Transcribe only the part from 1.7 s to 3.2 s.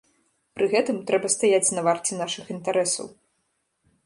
на варце нашых інтарэсаў.